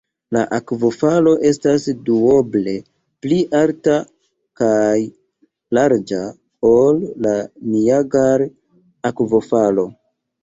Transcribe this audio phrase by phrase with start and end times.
[0.35, 2.71] La akvofalo estas duoble
[3.25, 3.97] pli alta
[4.61, 5.01] kaj
[5.79, 6.21] larĝa
[6.73, 7.35] ol la
[7.75, 9.87] Niagar-akvofalo.